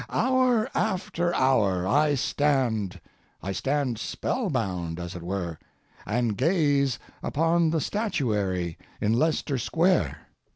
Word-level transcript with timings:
Hour 0.09 0.67
after 0.73 1.31
hour 1.35 1.87
I 1.87 2.15
stand—I 2.15 3.51
stand 3.51 3.99
spellbound, 3.99 4.99
as 4.99 5.15
it 5.15 5.21
were—and 5.21 6.37
gaze 6.37 6.97
upon 7.21 7.69
the 7.69 7.81
statuary 7.81 8.79
in 8.99 9.13
Leicester 9.13 9.59
Square. 9.59 10.17